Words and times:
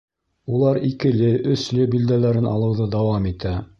Улар 0.59 0.79
«икеле», 0.87 1.29
«өслө» 1.55 1.85
билдәләрен 1.97 2.49
алыуҙы 2.55 2.89
дауам 2.97 3.29
итә. 3.35 3.55